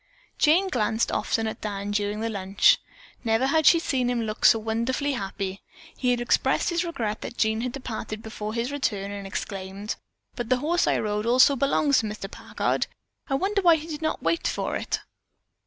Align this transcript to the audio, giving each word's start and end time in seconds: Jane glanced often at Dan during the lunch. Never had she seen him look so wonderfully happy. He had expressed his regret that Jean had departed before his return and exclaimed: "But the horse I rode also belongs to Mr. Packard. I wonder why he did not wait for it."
Jane 0.39 0.67
glanced 0.67 1.11
often 1.11 1.45
at 1.45 1.61
Dan 1.61 1.91
during 1.91 2.21
the 2.21 2.29
lunch. 2.31 2.79
Never 3.23 3.45
had 3.45 3.67
she 3.67 3.77
seen 3.77 4.09
him 4.09 4.23
look 4.23 4.45
so 4.45 4.57
wonderfully 4.57 5.11
happy. 5.11 5.61
He 5.95 6.09
had 6.09 6.19
expressed 6.19 6.71
his 6.71 6.83
regret 6.83 7.21
that 7.21 7.37
Jean 7.37 7.61
had 7.61 7.71
departed 7.71 8.23
before 8.23 8.55
his 8.55 8.71
return 8.71 9.11
and 9.11 9.27
exclaimed: 9.27 9.97
"But 10.35 10.49
the 10.49 10.57
horse 10.57 10.87
I 10.87 10.97
rode 10.97 11.27
also 11.27 11.55
belongs 11.55 11.99
to 11.99 12.07
Mr. 12.07 12.31
Packard. 12.31 12.87
I 13.27 13.35
wonder 13.35 13.61
why 13.61 13.75
he 13.75 13.85
did 13.85 14.01
not 14.01 14.23
wait 14.23 14.47
for 14.47 14.75
it." 14.75 15.01